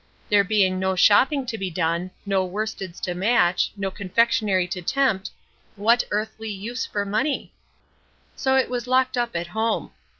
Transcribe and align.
There 0.29 0.43
being 0.43 0.79
no 0.79 0.95
shopping 0.95 1.45
to 1.45 1.59
be 1.59 1.69
done, 1.69 2.09
no 2.25 2.43
worsteds 2.43 2.99
to 3.01 3.13
match, 3.13 3.71
no 3.77 3.91
confectionary 3.91 4.67
to 4.69 4.81
tempt 4.81 5.29
what 5.75 6.05
earthly 6.09 6.49
use 6.49 6.87
for 6.87 7.05
money? 7.05 7.53
So 8.35 8.55
it 8.55 8.67
was 8.71 8.87
locked 8.87 9.15
up 9.15 9.35
at 9.35 9.45
home. 9.45 9.91